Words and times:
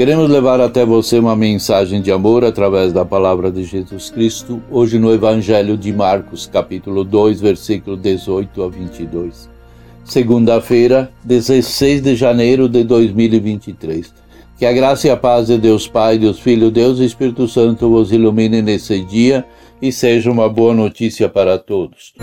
Queremos 0.00 0.30
levar 0.30 0.62
até 0.62 0.82
você 0.82 1.18
uma 1.18 1.36
mensagem 1.36 2.00
de 2.00 2.10
amor 2.10 2.42
através 2.42 2.90
da 2.90 3.04
palavra 3.04 3.52
de 3.52 3.64
Jesus 3.64 4.08
Cristo, 4.08 4.62
hoje 4.70 4.98
no 4.98 5.12
Evangelho 5.12 5.76
de 5.76 5.92
Marcos, 5.92 6.46
capítulo 6.50 7.04
2, 7.04 7.38
versículo 7.38 7.98
18 7.98 8.62
a 8.62 8.68
22. 8.70 9.50
Segunda-feira, 10.02 11.12
16 11.22 12.00
de 12.00 12.16
janeiro 12.16 12.66
de 12.66 12.82
2023. 12.82 14.10
Que 14.58 14.64
a 14.64 14.72
graça 14.72 15.06
e 15.06 15.10
a 15.10 15.18
paz 15.18 15.48
de 15.48 15.58
Deus 15.58 15.86
Pai, 15.86 16.16
Deus 16.16 16.40
Filho, 16.40 16.70
Deus 16.70 16.98
e 16.98 17.04
Espírito 17.04 17.46
Santo 17.46 17.90
vos 17.90 18.10
ilumine 18.10 18.62
nesse 18.62 19.04
dia 19.04 19.44
e 19.82 19.92
seja 19.92 20.30
uma 20.30 20.48
boa 20.48 20.72
notícia 20.72 21.28
para 21.28 21.58
todos. 21.58 22.14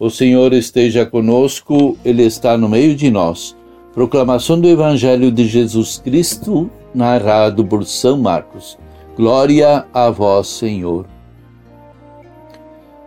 O 0.00 0.10
Senhor 0.10 0.52
esteja 0.52 1.04
conosco, 1.04 1.98
Ele 2.04 2.22
está 2.22 2.56
no 2.56 2.68
meio 2.68 2.94
de 2.94 3.10
nós. 3.10 3.56
Proclamação 3.92 4.60
do 4.60 4.68
Evangelho 4.68 5.32
de 5.32 5.48
Jesus 5.48 5.98
Cristo, 5.98 6.70
narrado 6.94 7.66
por 7.66 7.84
São 7.84 8.16
Marcos. 8.16 8.78
Glória 9.16 9.84
a 9.92 10.08
vós, 10.08 10.46
Senhor. 10.46 11.04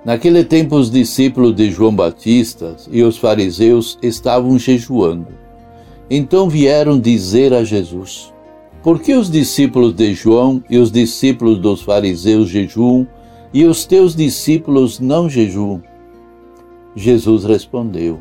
Naquele 0.03 0.43
tempo, 0.43 0.75
os 0.75 0.91
discípulos 0.91 1.55
de 1.55 1.71
João 1.71 1.95
Batista 1.95 2.75
e 2.91 3.01
os 3.03 3.15
fariseus 3.15 3.97
estavam 4.01 4.59
jejuando. 4.59 5.27
Então 6.09 6.49
vieram 6.49 6.99
dizer 6.99 7.53
a 7.53 7.63
Jesus: 7.63 8.33
Por 8.83 8.99
que 8.99 9.13
os 9.13 9.31
discípulos 9.31 9.93
de 9.93 10.13
João 10.13 10.61
e 10.69 10.77
os 10.77 10.91
discípulos 10.91 11.57
dos 11.57 11.81
fariseus 11.81 12.49
jejuam 12.49 13.07
e 13.53 13.63
os 13.63 13.85
teus 13.85 14.13
discípulos 14.13 14.99
não 14.99 15.29
jejuam? 15.29 15.81
Jesus 16.95 17.45
respondeu: 17.45 18.19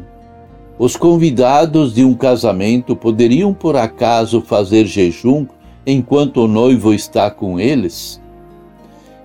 Os 0.79 0.97
convidados 0.97 1.95
de 1.95 2.05
um 2.05 2.15
casamento 2.15 2.95
poderiam 2.95 3.53
por 3.53 3.77
acaso 3.77 4.41
fazer 4.41 4.87
jejum 4.87 5.47
enquanto 5.87 6.45
o 6.45 6.49
noivo 6.49 6.95
está 6.95 7.31
com 7.31 7.59
eles? 7.59 8.21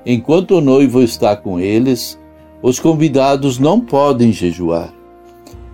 Enquanto 0.06 0.56
o 0.56 0.62
noivo 0.62 1.02
está 1.02 1.36
com 1.36 1.60
eles, 1.60 2.20
os 2.62 2.80
convidados 2.80 3.60
não 3.60 3.80
podem 3.80 4.32
jejuar. 4.32 4.94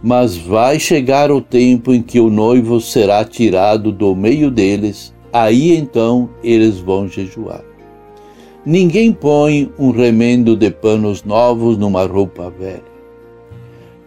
Mas 0.04 0.36
vai 0.36 0.80
chegar 0.80 1.32
o 1.32 1.42
tempo 1.42 1.94
em 1.94 2.02
que 2.02 2.20
o 2.20 2.30
noivo 2.30 2.82
será 2.82 3.24
tirado 3.24 3.92
do 3.92 4.16
meio 4.16 4.50
deles, 4.50 5.14
aí 5.32 5.78
então 5.78 6.30
eles 6.44 6.80
vão 6.80 7.08
jejuar. 7.08 7.64
Ninguém 8.66 9.14
põe 9.14 9.72
um 9.78 9.92
remendo 9.92 10.56
de 10.56 10.72
panos 10.72 11.24
novos 11.24 11.78
numa 11.78 12.06
roupa 12.06 12.50
velha 12.50 12.91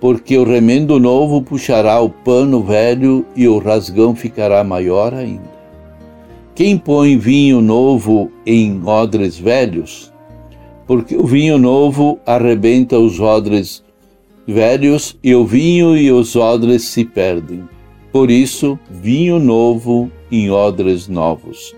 porque 0.05 0.37
o 0.37 0.45
remendo 0.45 1.01
novo 1.01 1.41
puxará 1.41 1.99
o 1.99 2.11
pano 2.11 2.63
velho 2.63 3.25
e 3.35 3.49
o 3.49 3.57
rasgão 3.57 4.15
ficará 4.15 4.63
maior 4.63 5.15
ainda. 5.15 5.51
Quem 6.55 6.77
põe 6.77 7.17
vinho 7.17 7.63
novo 7.63 8.31
em 8.45 8.83
odres 8.85 9.39
velhos? 9.39 10.13
Porque 10.87 11.17
o 11.17 11.25
vinho 11.25 11.57
novo 11.57 12.19
arrebenta 12.27 12.99
os 12.99 13.19
odres 13.19 13.83
velhos 14.47 15.19
e 15.25 15.35
o 15.35 15.47
vinho 15.47 15.97
e 15.97 16.13
os 16.13 16.37
odres 16.37 16.83
se 16.83 17.03
perdem. 17.07 17.65
Por 18.13 18.31
isso, 18.31 18.79
vinho 18.91 19.39
novo 19.39 20.11
em 20.31 20.51
odres 20.51 21.09
novos. 21.09 21.75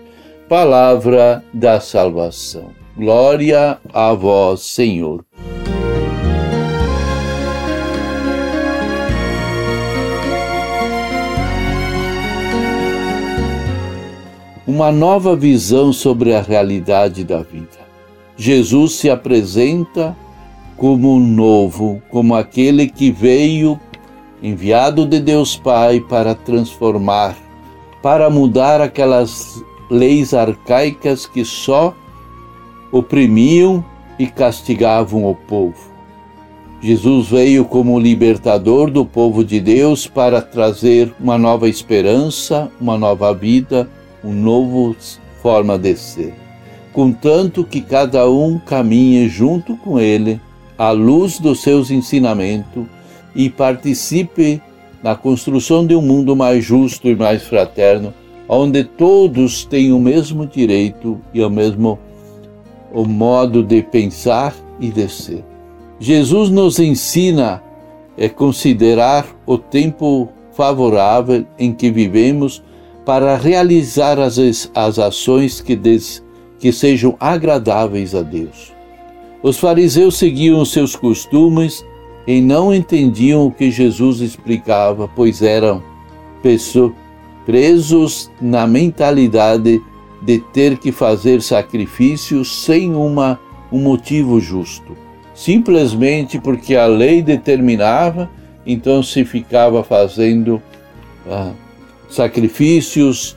Palavra 0.49 1.41
da 1.53 1.79
salvação. 1.79 2.71
Glória 2.97 3.77
a 3.93 4.13
vós, 4.13 4.63
Senhor. 4.63 5.23
Uma 14.67 14.91
nova 14.91 15.33
visão 15.33 15.93
sobre 15.93 16.35
a 16.35 16.41
realidade 16.41 17.23
da 17.23 17.41
vida. 17.41 17.87
Jesus 18.35 18.95
se 18.95 19.09
apresenta 19.09 20.13
como 20.75 21.15
um 21.15 21.19
novo, 21.19 22.01
como 22.09 22.35
aquele 22.35 22.87
que 22.87 23.09
veio 23.09 23.79
enviado 24.43 25.05
de 25.05 25.21
Deus 25.21 25.55
Pai 25.55 26.01
para 26.01 26.35
transformar, 26.35 27.33
para 28.03 28.29
mudar 28.29 28.81
aquelas 28.81 29.63
leis 29.89 30.33
arcaicas 30.33 31.25
que 31.25 31.45
só 31.45 31.95
oprimiam 32.91 33.83
e 34.19 34.27
castigavam 34.27 35.25
o 35.25 35.33
povo. 35.33 35.95
Jesus 36.81 37.29
veio 37.29 37.63
como 37.63 37.97
libertador 37.97 38.91
do 38.91 39.05
povo 39.05 39.45
de 39.45 39.61
Deus 39.61 40.07
para 40.07 40.41
trazer 40.41 41.11
uma 41.19 41.37
nova 41.37 41.69
esperança, 41.69 42.69
uma 42.79 42.97
nova 42.97 43.33
vida, 43.33 43.89
uma 44.23 44.33
nova 44.33 44.95
forma 45.41 45.77
de 45.77 45.95
ser, 45.95 46.33
contanto 46.93 47.63
que 47.63 47.81
cada 47.81 48.29
um 48.29 48.59
caminhe 48.59 49.27
junto 49.29 49.75
com 49.77 49.99
ele 49.99 50.41
à 50.77 50.91
luz 50.91 51.39
dos 51.39 51.61
seus 51.61 51.91
ensinamentos 51.91 52.85
e 53.35 53.49
participe 53.49 54.61
na 55.03 55.15
construção 55.15 55.85
de 55.85 55.95
um 55.95 56.01
mundo 56.01 56.35
mais 56.35 56.63
justo 56.63 57.07
e 57.07 57.15
mais 57.15 57.43
fraterno, 57.43 58.13
onde 58.49 58.83
todos 58.83 59.63
têm 59.65 59.91
o 59.91 59.99
mesmo 59.99 60.45
direito 60.45 61.19
e 61.33 61.43
o 61.43 61.49
mesmo 61.49 61.99
o 62.93 63.05
modo 63.05 63.63
de 63.63 63.81
pensar 63.83 64.55
e 64.79 64.89
de 64.89 65.09
ser. 65.09 65.43
Jesus 65.99 66.49
nos 66.49 66.79
ensina 66.79 67.61
a 68.17 68.29
considerar 68.29 69.27
o 69.45 69.57
tempo 69.57 70.29
favorável 70.51 71.45
em 71.59 71.73
que 71.73 71.91
vivemos 71.91 72.63
para 73.07 73.37
realizar 73.37 74.19
as, 74.19 74.37
as 74.75 74.99
ações 74.99 75.61
que, 75.61 75.77
des, 75.77 76.21
que 76.59 76.73
sejam 76.73 77.15
agradáveis 77.21 78.13
a 78.13 78.21
Deus. 78.21 78.73
Os 79.41 79.57
fariseus 79.57 80.17
seguiam 80.17 80.65
seus 80.65 80.93
costumes 80.93 81.85
e 82.27 82.41
não 82.41 82.75
entendiam 82.75 83.45
o 83.45 83.51
que 83.51 83.71
Jesus 83.71 84.19
explicava, 84.19 85.07
pois 85.07 85.41
eram 85.41 85.81
pessoas 86.43 86.91
presos 87.45 88.29
na 88.41 88.67
mentalidade 88.67 89.81
de 90.21 90.39
ter 90.51 90.77
que 90.77 90.91
fazer 90.91 91.41
sacrifícios 91.41 92.65
sem 92.65 92.93
uma, 92.93 93.39
um 93.71 93.79
motivo 93.79 94.37
justo. 94.41 94.97
Simplesmente 95.33 96.37
porque 96.41 96.75
a 96.75 96.87
lei 96.87 97.21
determinava, 97.21 98.29
então 98.65 99.01
se 99.01 99.23
ficava 99.23 99.81
fazendo 99.81 100.61
ah, 101.25 101.53
sacrifícios, 102.09 103.35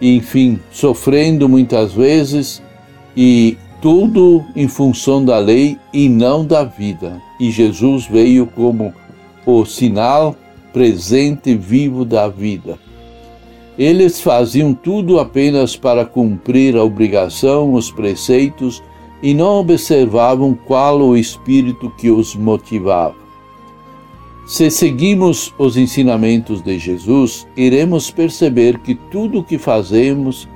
enfim, 0.00 0.58
sofrendo 0.70 1.48
muitas 1.48 1.92
vezes 1.92 2.62
e 3.16 3.56
tudo 3.80 4.44
em 4.54 4.68
função 4.68 5.24
da 5.24 5.38
lei 5.38 5.76
e 5.92 6.08
não 6.08 6.44
da 6.44 6.64
vida. 6.64 7.20
E 7.40 7.50
Jesus 7.50 8.06
veio 8.06 8.46
como 8.46 8.92
o 9.46 9.64
sinal 9.64 10.36
presente 10.72 11.54
vivo 11.54 12.04
da 12.04 12.28
vida. 12.28 12.78
Eles 13.78 14.20
faziam 14.20 14.74
tudo 14.74 15.20
apenas 15.20 15.76
para 15.76 16.04
cumprir 16.04 16.76
a 16.76 16.82
obrigação, 16.82 17.74
os 17.74 17.90
preceitos 17.90 18.82
e 19.22 19.32
não 19.34 19.60
observavam 19.60 20.54
qual 20.66 21.00
o 21.00 21.16
espírito 21.16 21.90
que 21.90 22.10
os 22.10 22.34
motivava. 22.34 23.27
Se 24.48 24.70
seguimos 24.70 25.54
os 25.58 25.76
ensinamentos 25.76 26.62
de 26.62 26.78
Jesus, 26.78 27.46
iremos 27.54 28.10
perceber 28.10 28.78
que 28.78 28.94
tudo 28.94 29.40
o 29.40 29.44
que 29.44 29.58
fazemos, 29.58 30.48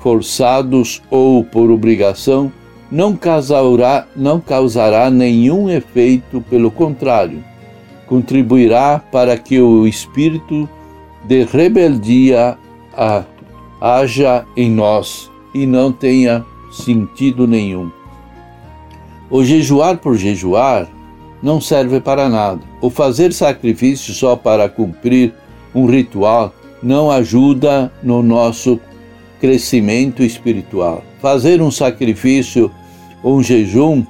forçados 0.00 1.00
ou 1.08 1.44
por 1.44 1.70
obrigação, 1.70 2.52
não 2.90 3.14
causará, 3.14 4.08
não 4.16 4.40
causará 4.40 5.08
nenhum 5.08 5.70
efeito, 5.70 6.40
pelo 6.50 6.68
contrário, 6.68 7.44
contribuirá 8.08 8.98
para 9.12 9.38
que 9.38 9.60
o 9.60 9.86
espírito 9.86 10.68
de 11.24 11.44
rebeldia 11.44 12.58
haja 13.80 14.44
em 14.56 14.68
nós 14.68 15.30
e 15.54 15.64
não 15.64 15.92
tenha 15.92 16.44
sentido 16.72 17.46
nenhum. 17.46 17.88
O 19.30 19.44
jejuar 19.44 19.98
por 19.98 20.16
jejuar 20.16 20.88
não 21.42 21.60
serve 21.60 22.00
para 22.00 22.28
nada. 22.28 22.60
O 22.80 22.90
fazer 22.90 23.32
sacrifício 23.32 24.12
só 24.14 24.36
para 24.36 24.68
cumprir 24.68 25.32
um 25.74 25.86
ritual 25.86 26.52
não 26.82 27.10
ajuda 27.10 27.92
no 28.02 28.22
nosso 28.22 28.80
crescimento 29.40 30.22
espiritual. 30.22 31.02
Fazer 31.20 31.60
um 31.60 31.70
sacrifício 31.70 32.70
ou 33.22 33.36
um 33.36 33.42
jejum 33.42 34.04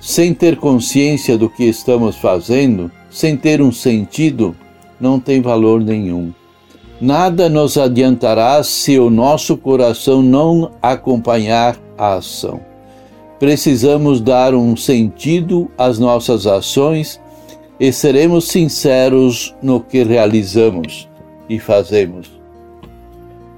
sem 0.00 0.34
ter 0.34 0.56
consciência 0.56 1.38
do 1.38 1.48
que 1.48 1.64
estamos 1.64 2.16
fazendo, 2.16 2.90
sem 3.10 3.36
ter 3.36 3.62
um 3.62 3.70
sentido, 3.70 4.54
não 5.00 5.20
tem 5.20 5.40
valor 5.40 5.80
nenhum. 5.80 6.32
Nada 7.00 7.48
nos 7.48 7.76
adiantará 7.76 8.62
se 8.62 8.98
o 8.98 9.10
nosso 9.10 9.56
coração 9.56 10.22
não 10.22 10.72
acompanhar 10.80 11.76
a 11.98 12.14
ação. 12.14 12.71
Precisamos 13.42 14.20
dar 14.20 14.54
um 14.54 14.76
sentido 14.76 15.68
às 15.76 15.98
nossas 15.98 16.46
ações 16.46 17.20
e 17.80 17.92
seremos 17.92 18.44
sinceros 18.44 19.52
no 19.60 19.80
que 19.80 20.04
realizamos 20.04 21.08
e 21.48 21.58
fazemos. 21.58 22.30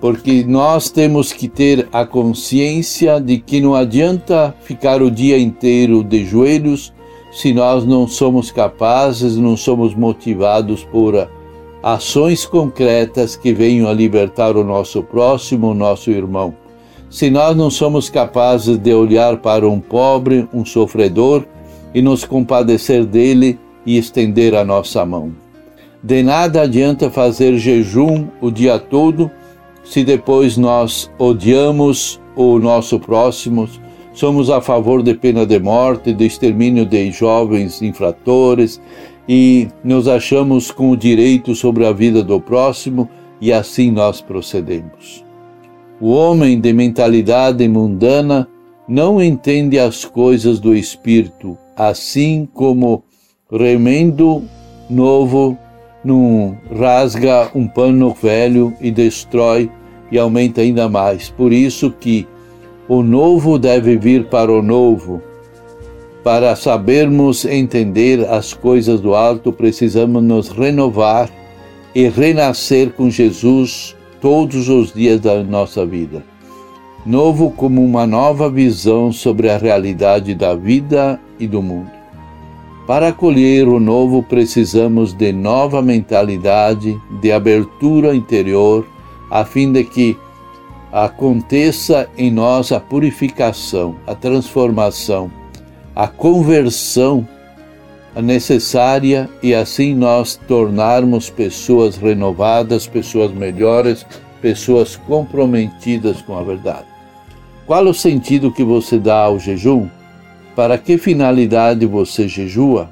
Porque 0.00 0.42
nós 0.42 0.88
temos 0.88 1.34
que 1.34 1.48
ter 1.48 1.86
a 1.92 2.06
consciência 2.06 3.20
de 3.20 3.36
que 3.36 3.60
não 3.60 3.74
adianta 3.74 4.54
ficar 4.62 5.02
o 5.02 5.10
dia 5.10 5.38
inteiro 5.38 6.02
de 6.02 6.24
joelhos 6.24 6.90
se 7.30 7.52
nós 7.52 7.84
não 7.84 8.08
somos 8.08 8.50
capazes, 8.50 9.36
não 9.36 9.54
somos 9.54 9.94
motivados 9.94 10.82
por 10.82 11.28
ações 11.82 12.46
concretas 12.46 13.36
que 13.36 13.52
venham 13.52 13.86
a 13.86 13.92
libertar 13.92 14.56
o 14.56 14.64
nosso 14.64 15.02
próximo, 15.02 15.72
o 15.72 15.74
nosso 15.74 16.10
irmão. 16.10 16.63
Se 17.14 17.30
nós 17.30 17.56
não 17.56 17.70
somos 17.70 18.10
capazes 18.10 18.76
de 18.76 18.92
olhar 18.92 19.36
para 19.36 19.68
um 19.68 19.78
pobre, 19.78 20.48
um 20.52 20.64
sofredor 20.64 21.44
e 21.94 22.02
nos 22.02 22.24
compadecer 22.24 23.04
dele 23.04 23.56
e 23.86 23.96
estender 23.96 24.52
a 24.52 24.64
nossa 24.64 25.06
mão. 25.06 25.30
De 26.02 26.24
nada 26.24 26.62
adianta 26.62 27.08
fazer 27.08 27.56
jejum 27.56 28.26
o 28.40 28.50
dia 28.50 28.80
todo 28.80 29.30
se 29.84 30.02
depois 30.02 30.56
nós 30.56 31.08
odiamos 31.16 32.20
o 32.34 32.58
nosso 32.58 32.98
próximo, 32.98 33.68
somos 34.12 34.50
a 34.50 34.60
favor 34.60 35.00
de 35.00 35.14
pena 35.14 35.46
de 35.46 35.60
morte, 35.60 36.12
de 36.12 36.26
extermínio 36.26 36.84
de 36.84 37.12
jovens 37.12 37.80
infratores 37.80 38.80
e 39.28 39.68
nos 39.84 40.08
achamos 40.08 40.72
com 40.72 40.90
o 40.90 40.96
direito 40.96 41.54
sobre 41.54 41.86
a 41.86 41.92
vida 41.92 42.24
do 42.24 42.40
próximo 42.40 43.08
e 43.40 43.52
assim 43.52 43.92
nós 43.92 44.20
procedemos. 44.20 45.24
O 46.00 46.10
homem 46.10 46.60
de 46.60 46.72
mentalidade 46.72 47.66
mundana 47.68 48.48
não 48.86 49.22
entende 49.22 49.78
as 49.78 50.04
coisas 50.04 50.58
do 50.58 50.74
espírito, 50.74 51.56
assim 51.76 52.48
como 52.52 53.04
remendo 53.50 54.42
novo 54.90 55.56
não 56.04 56.58
rasga 56.78 57.50
um 57.54 57.66
pano 57.66 58.10
velho 58.12 58.74
e 58.80 58.90
destrói 58.90 59.70
e 60.12 60.18
aumenta 60.18 60.60
ainda 60.60 60.88
mais. 60.88 61.30
Por 61.30 61.52
isso 61.52 61.90
que 61.90 62.26
o 62.88 63.02
novo 63.02 63.58
deve 63.58 63.96
vir 63.96 64.26
para 64.26 64.52
o 64.52 64.60
novo 64.60 65.22
para 66.22 66.56
sabermos 66.56 67.44
entender 67.44 68.26
as 68.28 68.52
coisas 68.52 69.00
do 69.00 69.14
alto, 69.14 69.52
precisamos 69.52 70.22
nos 70.22 70.48
renovar 70.48 71.30
e 71.94 72.08
renascer 72.08 72.90
com 72.92 73.10
Jesus 73.10 73.94
todos 74.24 74.70
os 74.70 74.90
dias 74.90 75.20
da 75.20 75.44
nossa 75.44 75.84
vida. 75.84 76.24
Novo 77.04 77.50
como 77.50 77.84
uma 77.84 78.06
nova 78.06 78.48
visão 78.48 79.12
sobre 79.12 79.50
a 79.50 79.58
realidade 79.58 80.34
da 80.34 80.54
vida 80.54 81.20
e 81.38 81.46
do 81.46 81.60
mundo. 81.60 81.90
Para 82.86 83.08
acolher 83.08 83.68
o 83.68 83.78
novo, 83.78 84.22
precisamos 84.22 85.12
de 85.12 85.30
nova 85.30 85.82
mentalidade, 85.82 86.98
de 87.20 87.30
abertura 87.30 88.16
interior, 88.16 88.86
a 89.30 89.44
fim 89.44 89.70
de 89.70 89.84
que 89.84 90.16
aconteça 90.90 92.08
em 92.16 92.30
nós 92.30 92.72
a 92.72 92.80
purificação, 92.80 93.96
a 94.06 94.14
transformação 94.14 95.30
a 95.94 96.08
conversão 96.08 97.26
necessária 98.22 99.28
e 99.42 99.54
assim 99.54 99.94
nós 99.94 100.36
tornarmos 100.48 101.30
pessoas 101.30 101.96
renovadas, 101.96 102.86
pessoas 102.86 103.32
melhores, 103.32 104.06
pessoas 104.40 104.96
comprometidas 104.96 106.22
com 106.22 106.38
a 106.38 106.42
verdade. 106.42 106.86
Qual 107.66 107.84
o 107.86 107.94
sentido 107.94 108.52
que 108.52 108.62
você 108.62 108.98
dá 108.98 109.22
ao 109.22 109.38
jejum? 109.38 109.88
Para 110.54 110.78
que 110.78 110.98
finalidade 110.98 111.86
você 111.86 112.28
jejua? 112.28 112.90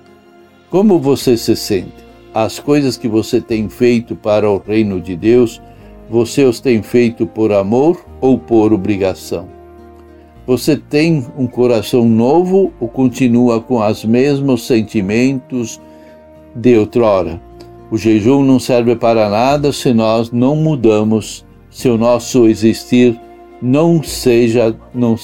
Como 0.71 0.99
você 0.99 1.37
se 1.37 1.55
sente? 1.55 2.03
As 2.35 2.59
coisas 2.59 2.97
que 2.97 3.07
você 3.07 3.41
tem 3.41 3.69
feito 3.69 4.17
para 4.17 4.51
o 4.51 4.57
reino 4.57 4.99
de 4.99 5.15
Deus, 5.15 5.61
você 6.09 6.45
os 6.45 6.59
tem 6.59 6.83
feito 6.83 7.27
por 7.27 7.53
amor 7.53 8.03
ou 8.21 8.39
por 8.39 8.73
obrigação? 8.73 9.52
Você 10.47 10.77
tem 10.77 11.25
um 11.39 11.47
coração 11.47 12.05
novo 12.05 12.73
ou 12.81 12.89
continua 12.89 13.61
com 13.61 13.79
os 13.79 14.05
mesmos 14.05 14.67
sentimentos 14.67 15.81
de 16.55 16.77
outrora? 16.77 17.41
O 17.91 17.97
jejum 17.97 18.43
não 18.43 18.59
serve 18.59 18.97
para 18.97 19.29
nada 19.29 19.73
se 19.73 19.93
nós 19.93 20.33
não 20.33 20.57
mudamos, 20.57 21.47
se 21.71 21.89
o 21.89 21.97
nosso 21.97 22.49
existir 22.49 23.19
não 23.61 24.03
seja, 24.03 24.77
não 24.93 25.17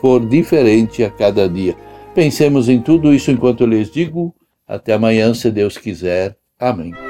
for 0.00 0.24
diferente 0.24 1.02
a 1.02 1.10
cada 1.10 1.48
dia. 1.48 1.74
Pensemos 2.14 2.68
em 2.68 2.80
tudo 2.80 3.12
isso 3.12 3.30
enquanto 3.30 3.62
eu 3.62 3.66
lhes 3.66 3.90
digo. 3.90 4.34
Até 4.68 4.92
amanhã, 4.92 5.34
se 5.34 5.50
Deus 5.50 5.76
quiser. 5.76 6.36
Amém. 6.58 7.09